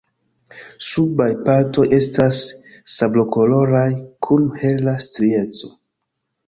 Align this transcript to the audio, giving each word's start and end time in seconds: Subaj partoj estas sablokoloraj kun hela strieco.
Subaj 0.85 1.27
partoj 1.49 1.85
estas 1.99 2.41
sablokoloraj 2.95 3.87
kun 4.29 4.53
hela 4.65 5.01
strieco. 5.09 5.73